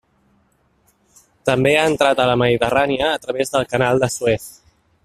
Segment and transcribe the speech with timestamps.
[1.49, 4.53] També ha entrat a la Mediterrània a través del Canal de Suez.